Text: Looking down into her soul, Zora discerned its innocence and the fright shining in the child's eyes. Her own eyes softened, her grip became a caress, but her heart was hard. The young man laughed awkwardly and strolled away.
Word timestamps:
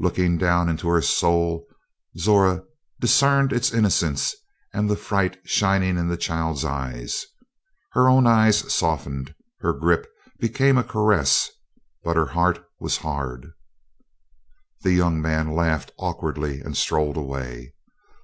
Looking 0.00 0.36
down 0.36 0.68
into 0.68 0.88
her 0.88 1.00
soul, 1.00 1.64
Zora 2.18 2.64
discerned 2.98 3.52
its 3.52 3.72
innocence 3.72 4.34
and 4.74 4.90
the 4.90 4.96
fright 4.96 5.38
shining 5.44 5.96
in 5.96 6.08
the 6.08 6.16
child's 6.16 6.64
eyes. 6.64 7.24
Her 7.92 8.08
own 8.08 8.26
eyes 8.26 8.74
softened, 8.74 9.32
her 9.60 9.72
grip 9.72 10.08
became 10.40 10.76
a 10.76 10.82
caress, 10.82 11.50
but 12.02 12.16
her 12.16 12.26
heart 12.26 12.64
was 12.80 12.96
hard. 12.96 13.46
The 14.82 14.92
young 14.92 15.22
man 15.22 15.52
laughed 15.54 15.92
awkwardly 15.98 16.58
and 16.58 16.76
strolled 16.76 17.16
away. 17.16 17.74